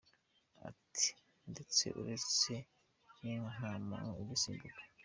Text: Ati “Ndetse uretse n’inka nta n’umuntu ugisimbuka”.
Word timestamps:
Ati 0.69 1.09
“Ndetse 1.51 1.83
uretse 2.01 2.53
n’inka 3.19 3.49
nta 3.85 3.99
n’umuntu 4.01 4.19
ugisimbuka”. 4.23 4.81